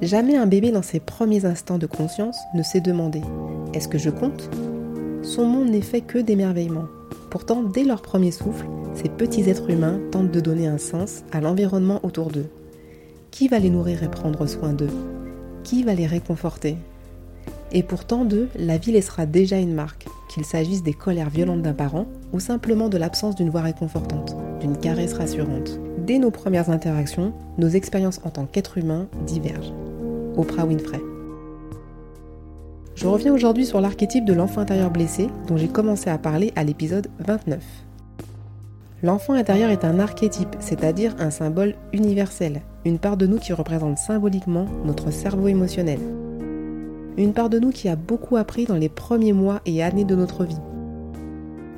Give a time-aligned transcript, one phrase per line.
[0.00, 3.20] Jamais un bébé dans ses premiers instants de conscience ne s'est demandé
[3.74, 4.48] Est-ce que je compte?
[5.22, 6.84] Son monde n'est fait que d'émerveillement.
[7.30, 11.40] Pourtant, dès leur premier souffle, ces petits êtres humains tentent de donner un sens à
[11.40, 12.48] l'environnement autour d'eux.
[13.32, 14.90] Qui va les nourrir et prendre soin d'eux?
[15.64, 16.76] Qui va les réconforter?
[17.72, 21.74] Et pourtant d'eux, la vie laissera déjà une marque, qu'il s'agisse des colères violentes d'un
[21.74, 25.80] parent ou simplement de l'absence d'une voix réconfortante, d'une caresse rassurante.
[25.98, 29.74] Dès nos premières interactions, nos expériences en tant qu'être humain divergent.
[30.38, 31.02] Oprah Winfrey.
[32.94, 36.62] Je reviens aujourd'hui sur l'archétype de l'enfant intérieur blessé dont j'ai commencé à parler à
[36.62, 37.62] l'épisode 29.
[39.02, 43.98] L'enfant intérieur est un archétype, c'est-à-dire un symbole universel, une part de nous qui représente
[43.98, 45.98] symboliquement notre cerveau émotionnel.
[47.16, 50.14] Une part de nous qui a beaucoup appris dans les premiers mois et années de
[50.14, 50.58] notre vie.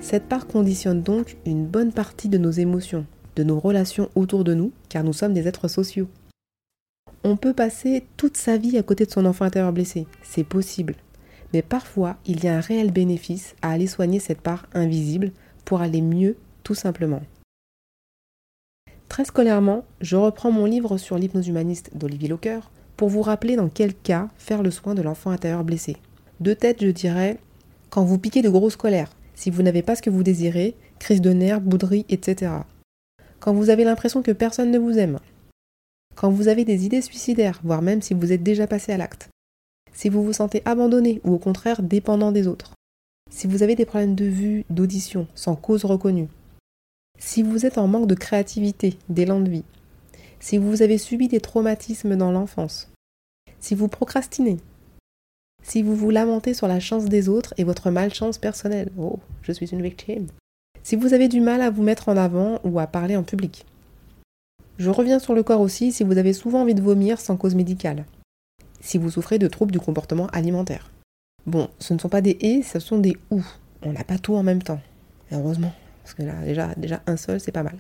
[0.00, 4.52] Cette part conditionne donc une bonne partie de nos émotions, de nos relations autour de
[4.52, 6.08] nous, car nous sommes des êtres sociaux.
[7.22, 10.94] On peut passer toute sa vie à côté de son enfant intérieur blessé, c'est possible.
[11.52, 15.32] Mais parfois, il y a un réel bénéfice à aller soigner cette part invisible
[15.66, 17.20] pour aller mieux, tout simplement.
[19.08, 22.60] Très scolairement, je reprends mon livre sur l'hypnose humaniste d'Olivier Locker
[22.96, 25.96] pour vous rappeler dans quel cas faire le soin de l'enfant intérieur blessé.
[26.38, 27.38] De tête, je dirais,
[27.91, 31.20] quand vous piquez de grosses colères, si vous n'avez pas ce que vous désirez, crise
[31.20, 32.52] de nerfs, bouderie, etc.
[33.41, 35.18] Quand vous avez l'impression que personne ne vous aime,
[36.20, 39.30] quand vous avez des idées suicidaires, voire même si vous êtes déjà passé à l'acte.
[39.94, 42.74] Si vous vous sentez abandonné ou au contraire dépendant des autres.
[43.31, 46.28] Si vous avez des problèmes de vue, d'audition, sans cause reconnue.
[47.19, 49.64] Si vous êtes en manque de créativité, d'élan de vie.
[50.41, 52.92] Si vous avez subi des traumatismes dans l'enfance.
[53.58, 54.58] Si vous procrastinez.
[55.62, 58.91] Si vous vous lamentez sur la chance des autres et votre malchance personnelle.
[58.98, 60.26] Oh, je suis une victime.
[60.82, 63.64] Si vous avez du mal à vous mettre en avant ou à parler en public.
[64.80, 67.54] Je reviens sur le corps aussi si vous avez souvent envie de vomir sans cause
[67.54, 68.06] médicale.
[68.80, 70.91] Si vous souffrez de troubles du comportement alimentaire.
[71.44, 73.44] Bon, ce ne sont pas des et, ce sont des ou.
[73.82, 74.80] On n'a pas tout en même temps.
[75.32, 77.76] heureusement, parce que là, déjà, déjà un seul, c'est pas mal.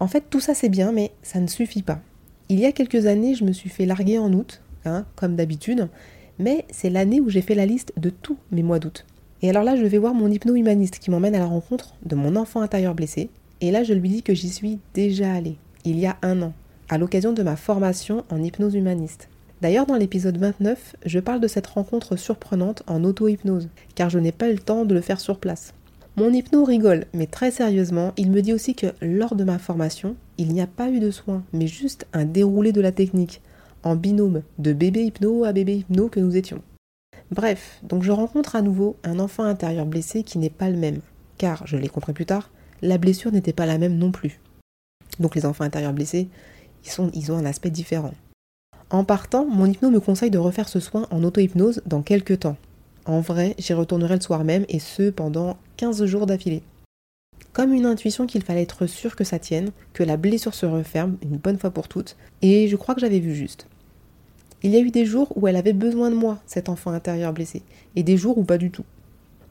[0.00, 2.00] En fait, tout ça c'est bien, mais ça ne suffit pas.
[2.48, 5.88] Il y a quelques années, je me suis fait larguer en août, hein, comme d'habitude,
[6.40, 9.06] mais c'est l'année où j'ai fait la liste de tous mes mois d'août.
[9.42, 12.34] Et alors là, je vais voir mon hypno-humaniste qui m'emmène à la rencontre de mon
[12.34, 16.06] enfant intérieur blessé, et là, je lui dis que j'y suis déjà allée il y
[16.06, 16.52] a un an,
[16.88, 19.28] à l'occasion de ma formation en hypnose humaniste.
[19.60, 24.32] D'ailleurs, dans l'épisode 29, je parle de cette rencontre surprenante en auto-hypnose, car je n'ai
[24.32, 25.74] pas eu le temps de le faire sur place.
[26.16, 30.16] Mon hypno rigole, mais très sérieusement, il me dit aussi que lors de ma formation,
[30.38, 33.42] il n'y a pas eu de soins, mais juste un déroulé de la technique,
[33.82, 36.62] en binôme, de bébé hypno à bébé hypno que nous étions.
[37.30, 41.00] Bref, donc je rencontre à nouveau un enfant intérieur blessé qui n'est pas le même,
[41.38, 42.50] car, je l'ai compris plus tard,
[42.82, 44.40] la blessure n'était pas la même non plus.
[45.20, 46.28] Donc les enfants intérieurs blessés,
[47.14, 48.14] ils, ont un aspect différent.
[48.88, 52.56] En partant, mon hypno me conseille de refaire ce soin en auto-hypnose dans quelques temps.
[53.04, 56.62] En vrai, j'y retournerai le soir même et ce pendant 15 jours d'affilée.
[57.52, 61.16] Comme une intuition qu'il fallait être sûr que ça tienne, que la blessure se referme
[61.22, 63.66] une bonne fois pour toutes, et je crois que j'avais vu juste.
[64.62, 67.32] Il y a eu des jours où elle avait besoin de moi, cet enfant intérieur
[67.32, 67.62] blessé,
[67.96, 68.84] et des jours où pas du tout.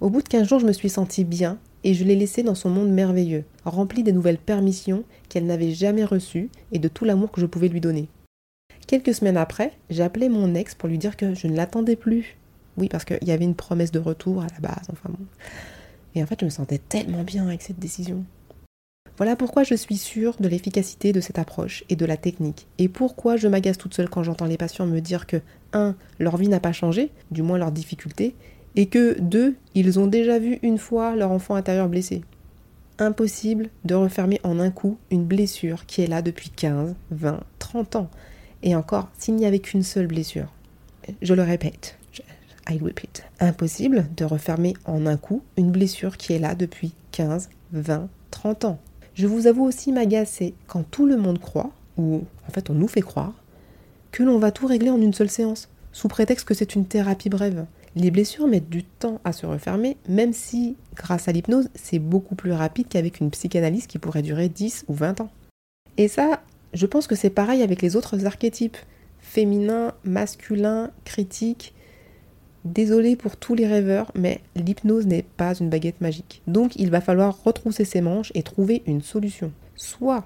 [0.01, 2.56] Au bout de 15 jours, je me suis sentie bien, et je l'ai laissée dans
[2.56, 7.31] son monde merveilleux, rempli des nouvelles permissions qu'elle n'avait jamais reçues et de tout l'amour
[7.31, 8.07] que je pouvais lui donner.
[8.88, 12.38] Quelques semaines après, j'ai appelé mon ex pour lui dire que je ne l'attendais plus.
[12.78, 15.25] Oui, parce qu'il y avait une promesse de retour à la base, enfin bon.
[16.16, 18.25] Et en fait, je me sentais tellement bien avec cette décision.
[19.18, 22.68] Voilà pourquoi je suis sûre de l'efficacité de cette approche et de la technique.
[22.78, 25.42] Et pourquoi je m'agace toute seule quand j'entends les patients me dire que
[25.74, 25.95] 1.
[26.19, 28.33] leur vie n'a pas changé, du moins leurs difficultés,
[28.75, 32.21] et que, deux, ils ont déjà vu une fois leur enfant intérieur blessé.
[32.98, 37.95] Impossible de refermer en un coup une blessure qui est là depuis 15, 20, 30
[37.95, 38.10] ans.
[38.62, 40.54] Et encore, s'il n'y avait qu'une seule blessure.
[41.21, 41.98] Je le répète,
[42.69, 43.24] I repeat.
[43.39, 48.65] Impossible de refermer en un coup une blessure qui est là depuis 15, 20, 30
[48.65, 48.80] ans.
[49.15, 52.88] Je vous avoue aussi m'agacer quand tout le monde croit, ou en fait on nous
[52.88, 53.33] fait croire,
[54.12, 57.30] que l'on va tout régler en une seule séance, sous prétexte que c'est une thérapie
[57.30, 57.65] brève.
[57.95, 62.36] Les blessures mettent du temps à se refermer, même si, grâce à l'hypnose, c'est beaucoup
[62.36, 65.31] plus rapide qu'avec une psychanalyse qui pourrait durer 10 ou 20 ans.
[65.97, 66.41] Et ça,
[66.74, 68.77] je pense que c'est pareil avec les autres archétypes.
[69.19, 71.74] Féminin, masculin, critique.
[72.65, 76.41] Désolé pour tous les rêveurs, mais l'hypnose n'est pas une baguette magique.
[76.47, 79.51] Donc il va falloir retrousser ses manches et trouver une solution.
[79.75, 80.25] Soit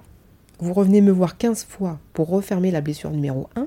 [0.58, 3.64] vous revenez me voir 15 fois pour refermer la blessure numéro 1,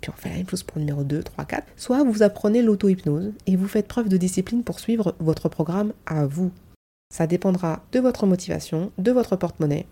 [0.00, 1.66] puis on fait la même chose pour le numéro 2, 3, 4.
[1.76, 6.26] Soit vous apprenez l'auto-hypnose et vous faites preuve de discipline pour suivre votre programme à
[6.26, 6.50] vous.
[7.14, 9.86] Ça dépendra de votre motivation, de votre porte-monnaie,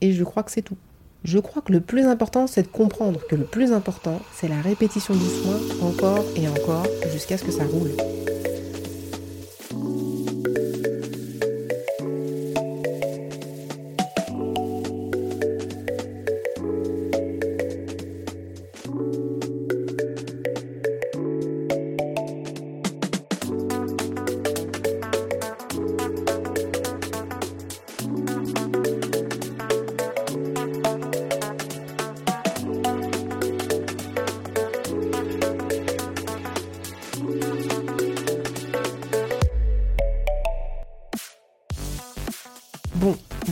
[0.00, 0.76] et je crois que c'est tout.
[1.24, 4.60] Je crois que le plus important, c'est de comprendre que le plus important, c'est la
[4.60, 7.92] répétition du soin encore et encore jusqu'à ce que ça roule.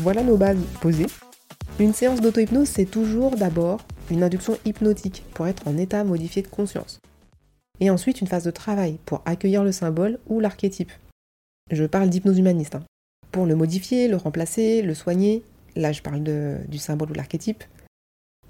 [0.01, 1.07] Voilà nos bases posées.
[1.79, 3.81] Une séance d'auto-hypnose, c'est toujours d'abord
[4.11, 7.01] une induction hypnotique pour être en état modifié de conscience.
[7.81, 10.91] Et ensuite une phase de travail pour accueillir le symbole ou l'archétype.
[11.71, 12.75] Je parle d'hypnose humaniste.
[12.75, 12.85] Hein.
[13.31, 15.43] Pour le modifier, le remplacer, le soigner,
[15.77, 17.63] là je parle du symbole ou l'archétype.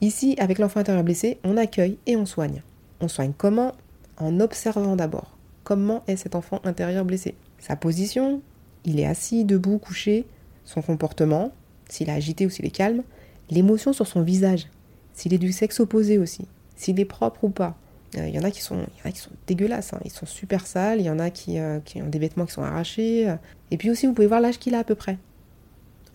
[0.01, 2.63] Ici, avec l'enfant intérieur blessé, on accueille et on soigne.
[3.01, 3.73] On soigne comment?
[4.17, 5.37] En observant d'abord.
[5.65, 8.41] Comment est cet enfant intérieur blessé Sa position,
[8.85, 10.27] il est assis, debout, couché,
[10.71, 11.53] son comportement,
[11.89, 13.03] s'il est agité ou s'il est calme,
[13.51, 14.69] l'émotion sur son visage,
[15.13, 16.47] s'il est du sexe opposé aussi,
[16.77, 17.77] s'il est propre ou pas.
[18.15, 20.01] Il y en a qui sont, sont dégueulasses, hein.
[20.05, 22.53] ils sont super sales, il y en a qui, euh, qui, ont des vêtements qui
[22.53, 23.33] sont arrachés.
[23.71, 25.17] Et puis aussi, vous pouvez voir l'âge qu'il a à peu près.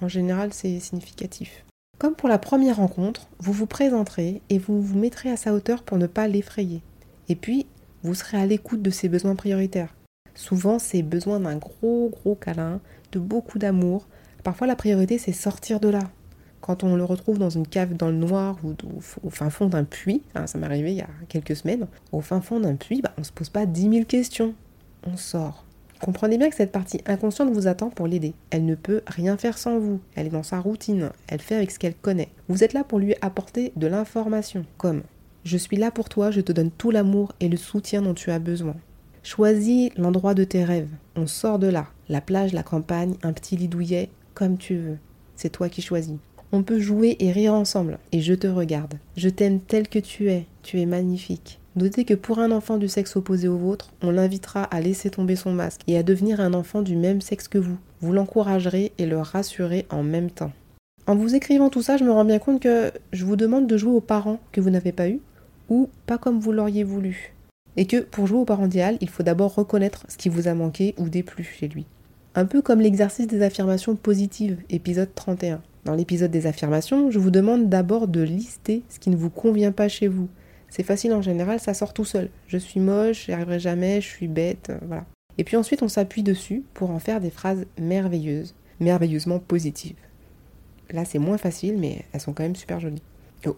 [0.02, 1.66] En général, c'est significatif.
[1.98, 5.84] Comme pour la première rencontre, vous vous présenterez et vous vous mettrez à sa hauteur
[5.84, 6.82] pour ne pas l'effrayer.
[7.30, 7.66] Et puis,
[8.04, 9.96] vous serez à l'écoute de ses besoins prioritaires.
[10.34, 12.82] Souvent, c'est besoin d'un gros, gros câlin,
[13.14, 14.06] de beaucoup d'amour,
[14.46, 16.04] Parfois, la priorité, c'est sortir de là.
[16.62, 18.76] Quand on le retrouve dans une cave dans le noir ou
[19.24, 22.22] au fin fond d'un puits, hein, ça m'est arrivé il y a quelques semaines, au
[22.22, 24.54] fin fond d'un puits, bah, on ne se pose pas dix mille questions.
[25.08, 25.66] On sort.
[26.00, 28.36] Comprenez bien que cette partie inconsciente vous attend pour l'aider.
[28.52, 30.00] Elle ne peut rien faire sans vous.
[30.14, 31.10] Elle est dans sa routine.
[31.28, 32.30] Elle fait avec ce qu'elle connaît.
[32.48, 34.64] Vous êtes là pour lui apporter de l'information.
[34.78, 35.02] Comme
[35.44, 38.30] Je suis là pour toi, je te donne tout l'amour et le soutien dont tu
[38.30, 38.76] as besoin.
[39.24, 40.92] Choisis l'endroit de tes rêves.
[41.16, 41.88] On sort de là.
[42.10, 44.98] La plage, la campagne, un petit lit douillet, comme tu veux.
[45.36, 46.18] C'est toi qui choisis.
[46.52, 47.98] On peut jouer et rire ensemble.
[48.12, 48.94] Et je te regarde.
[49.18, 50.46] Je t'aime tel que tu es.
[50.62, 51.60] Tu es magnifique.
[51.76, 55.36] Notez que pour un enfant du sexe opposé au vôtre, on l'invitera à laisser tomber
[55.36, 57.78] son masque et à devenir un enfant du même sexe que vous.
[58.00, 60.54] Vous l'encouragerez et le rassurez en même temps.
[61.08, 63.78] En vous écrivant tout ça, je me rends bien compte que je vous demande de
[63.78, 65.20] jouer aux parents que vous n'avez pas eu
[65.70, 67.34] ou pas comme vous l'auriez voulu.
[67.78, 70.54] Et que pour jouer au parent idéal, il faut d'abord reconnaître ce qui vous a
[70.54, 71.86] manqué ou déplu chez lui.
[72.38, 75.62] Un peu comme l'exercice des affirmations positives, épisode 31.
[75.86, 79.72] Dans l'épisode des affirmations, je vous demande d'abord de lister ce qui ne vous convient
[79.72, 80.28] pas chez vous.
[80.68, 82.30] C'est facile en général, ça sort tout seul.
[82.48, 85.06] Je suis moche, j'y arriverai jamais, je suis bête, euh, voilà.
[85.38, 89.96] Et puis ensuite, on s'appuie dessus pour en faire des phrases merveilleuses, merveilleusement positives.
[90.92, 93.04] Là, c'est moins facile, mais elles sont quand même super jolies.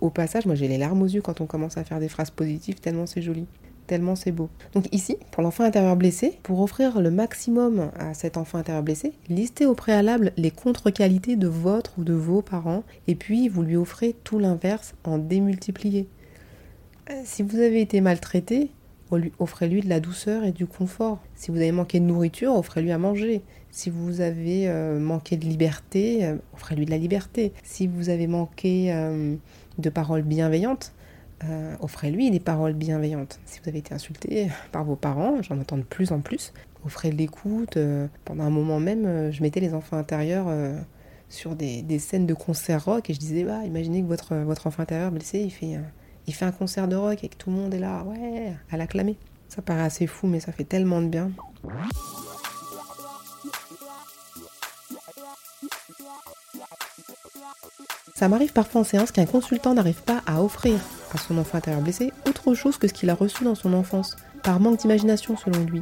[0.02, 2.30] Au passage, moi j'ai les larmes aux yeux quand on commence à faire des phrases
[2.30, 3.48] positives, tellement c'est joli
[3.88, 4.50] tellement c'est beau.
[4.74, 9.14] Donc ici, pour l'enfant intérieur blessé, pour offrir le maximum à cet enfant intérieur blessé,
[9.30, 13.78] listez au préalable les contre-qualités de votre ou de vos parents, et puis vous lui
[13.78, 16.08] offrez tout l'inverse en démultiplié.
[17.10, 18.70] Euh, si vous avez été maltraité,
[19.40, 21.20] offrez-lui de la douceur et du confort.
[21.36, 23.42] Si vous avez manqué de nourriture, offrez-lui à manger.
[23.72, 27.54] Si vous avez euh, manqué de liberté, euh, offrez-lui de la liberté.
[27.64, 28.94] Si vous avez manqué
[29.78, 30.94] de paroles bienveillantes,
[31.44, 33.40] euh, offrez-lui des paroles bienveillantes.
[33.46, 36.52] Si vous avez été insulté par vos parents, j'en entends de plus en plus,
[36.86, 37.78] offrez l'écoute.
[37.78, 40.48] Euh, pendant un moment même, euh, je mettais les enfants intérieurs
[41.30, 44.84] sur des, scènes de concert rock et je disais, bah, imaginez que votre, votre enfant
[44.84, 45.78] intérieur blessé, il fait,
[46.26, 48.78] il fait un concert de rock et que tout le monde est là, ouais, à
[48.78, 49.18] l'acclamer.
[49.48, 51.32] Ça paraît assez fou, mais ça fait tellement de bien.
[58.16, 60.80] Ça m'arrive parfois en séance qu'un consultant n'arrive pas à offrir
[61.14, 64.16] à son enfant intérieur blessé autre chose que ce qu'il a reçu dans son enfance,
[64.44, 65.82] par manque d'imagination selon lui.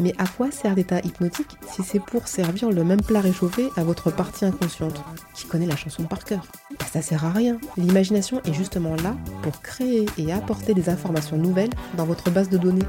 [0.00, 3.84] Mais à quoi sert l'état hypnotique si c'est pour servir le même plat réchauffé à
[3.84, 5.02] votre partie inconsciente,
[5.34, 6.46] qui connaît la chanson par cœur?
[6.78, 7.58] Bah, Ça sert à rien.
[7.76, 12.56] L'imagination est justement là pour créer et apporter des informations nouvelles dans votre base de
[12.56, 12.86] données.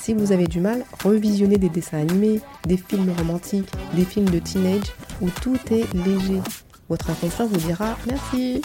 [0.00, 4.38] Si vous avez du mal, revisionnez des dessins animés, des films romantiques, des films de
[4.38, 6.40] teenage où tout est léger.
[6.88, 8.62] Votre inconscient vous dira merci.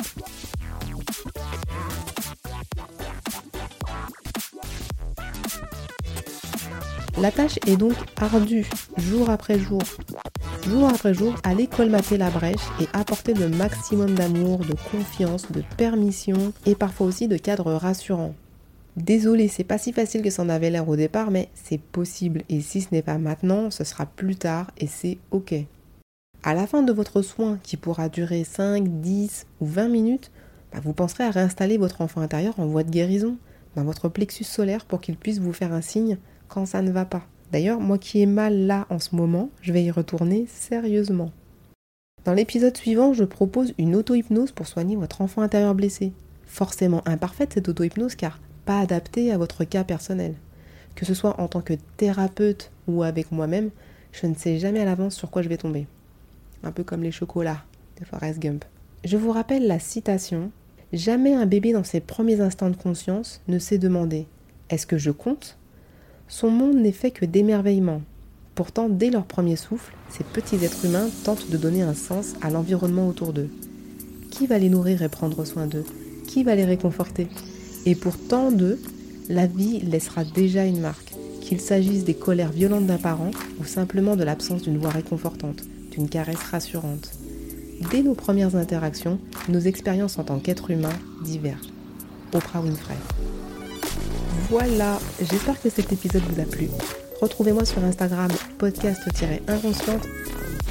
[7.21, 9.83] La tâche est donc ardue, jour après jour.
[10.67, 15.61] Jour après jour, allez colmater la brèche et apporter le maximum d'amour, de confiance, de
[15.77, 18.33] permission et parfois aussi de cadres rassurants.
[18.95, 22.41] Désolé, c'est pas si facile que ça en avait l'air au départ, mais c'est possible.
[22.49, 25.53] Et si ce n'est pas maintenant, ce sera plus tard et c'est ok.
[26.41, 30.31] À la fin de votre soin, qui pourra durer 5, 10 ou 20 minutes,
[30.73, 33.37] bah, vous penserez à réinstaller votre enfant intérieur en voie de guérison
[33.75, 36.17] dans votre plexus solaire pour qu'il puisse vous faire un signe
[36.51, 37.23] quand ça ne va pas.
[37.51, 41.31] D'ailleurs, moi qui ai mal là en ce moment, je vais y retourner sérieusement.
[42.23, 46.13] Dans l'épisode suivant, je propose une auto-hypnose pour soigner votre enfant intérieur blessé.
[46.45, 50.35] Forcément imparfaite cette auto-hypnose car pas adaptée à votre cas personnel.
[50.95, 53.71] Que ce soit en tant que thérapeute ou avec moi-même,
[54.11, 55.87] je ne sais jamais à l'avance sur quoi je vais tomber.
[56.63, 57.63] Un peu comme les chocolats
[57.99, 58.65] de Forrest Gump.
[59.03, 60.51] Je vous rappelle la citation
[60.93, 64.27] Jamais un bébé dans ses premiers instants de conscience ne s'est demandé
[64.69, 65.57] Est-ce que je compte?
[66.31, 68.01] Son monde n'est fait que d'émerveillement.
[68.55, 72.49] Pourtant, dès leur premier souffle, ces petits êtres humains tentent de donner un sens à
[72.49, 73.49] l'environnement autour d'eux.
[74.31, 75.83] Qui va les nourrir et prendre soin d'eux?
[76.27, 77.27] Qui va les réconforter?
[77.85, 78.79] Et pour tant d'eux,
[79.27, 81.11] la vie laissera déjà une marque,
[81.41, 86.07] qu'il s'agisse des colères violentes d'un parent ou simplement de l'absence d'une voix réconfortante, d'une
[86.07, 87.11] caresse rassurante.
[87.91, 89.19] Dès nos premières interactions,
[89.49, 90.93] nos expériences en tant qu'être humain
[91.25, 91.73] divergent.
[92.33, 92.95] Oprah Winfrey.
[94.51, 96.67] Voilà, j'espère que cet épisode vous a plu.
[97.21, 98.27] Retrouvez-moi sur Instagram
[98.57, 100.05] podcast-inconsciente.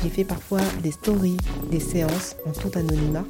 [0.02, 1.38] J'ai fait parfois des stories,
[1.70, 3.24] des séances en tout anonymat,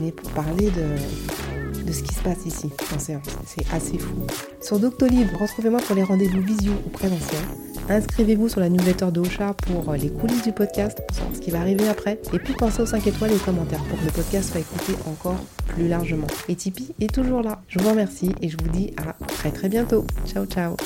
[0.00, 3.26] mais pour parler de, ce qui se passe ici en séance.
[3.44, 4.14] C'est assez fou.
[4.62, 7.44] Sur Doctolib, retrouvez-moi pour les rendez-vous visio ou présentiels.
[7.90, 11.50] Inscrivez-vous sur la newsletter de Ocha pour les coulisses du podcast, pour savoir ce qui
[11.50, 12.18] va arriver après.
[12.32, 14.94] Et puis pensez aux 5 étoiles et aux commentaires pour que le podcast soit écouté
[15.06, 15.44] encore
[15.80, 16.26] plus largement.
[16.48, 17.62] Et Tipeee est toujours là.
[17.68, 20.06] Je vous remercie et je vous dis à très très bientôt.
[20.26, 20.76] Ciao ciao.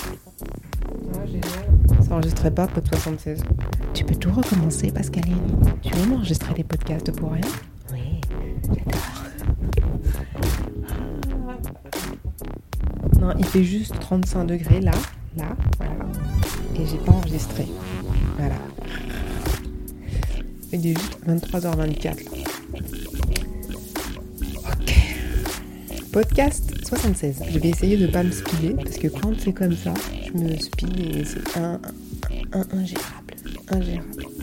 [2.01, 3.43] Ça n'enregistrait pas, pod 76.
[3.93, 5.37] Tu peux tout recommencer, Pascaline.
[5.83, 7.41] Tu veux m'enregistrer des podcasts pour rien?
[7.93, 8.21] Oui,
[8.63, 9.01] j'adore.
[13.21, 14.93] Non, il fait juste 35 degrés là,
[15.37, 16.05] là, voilà
[16.79, 17.67] et j'ai pas enregistré.
[18.37, 18.57] Voilà.
[20.73, 22.27] Il est juste 23h24.
[22.27, 22.34] Ok.
[26.15, 27.43] Podcast 76.
[27.51, 29.93] Je vais essayer de pas me spiller parce que quand c'est comme ça,
[30.25, 31.81] je me spille et c'est un.
[32.71, 34.34] Ingérable.